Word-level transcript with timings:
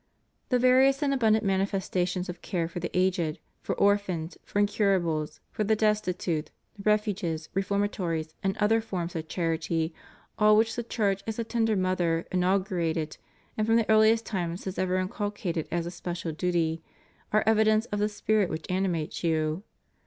The 0.49 0.57
various 0.57 1.03
and 1.03 1.13
abundant 1.13 1.45
manifestations 1.45 2.27
of 2.27 2.41
care 2.41 2.67
for 2.67 2.79
the 2.79 2.89
aged, 2.97 3.37
for 3.61 3.75
orphans, 3.75 4.35
for 4.43 4.57
incurables, 4.57 5.41
for 5.51 5.63
the 5.63 5.75
destitute, 5.75 6.49
the 6.75 6.81
refuges, 6.89 7.49
reformatories, 7.53 8.33
and 8.41 8.57
other 8.57 8.81
forms 8.81 9.15
of 9.15 9.27
charity, 9.27 9.93
all 10.39 10.57
which 10.57 10.75
the 10.75 10.81
Church 10.81 11.21
as 11.27 11.37
a 11.37 11.43
tender 11.43 11.75
mother 11.75 12.25
inaugu 12.31 12.71
rated 12.71 13.17
and 13.55 13.67
from 13.67 13.75
the 13.75 13.87
earliest 13.91 14.25
times 14.25 14.65
has 14.65 14.79
ever 14.79 14.95
inculcated 14.97 15.67
as 15.71 15.85
a 15.85 15.91
special 15.91 16.31
duty, 16.31 16.81
are 17.31 17.43
evidences 17.45 17.87
of 17.91 17.99
the 17.99 18.09
spirit 18.09 18.49
which 18.49 18.65
animates 18.71 19.23
you. 19.23 19.61